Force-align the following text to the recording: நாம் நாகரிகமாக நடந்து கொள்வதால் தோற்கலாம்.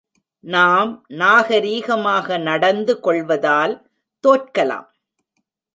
நாம் 0.43 0.91
நாகரிகமாக 1.13 2.37
நடந்து 2.41 2.99
கொள்வதால் 2.99 3.73
தோற்கலாம். 4.23 4.89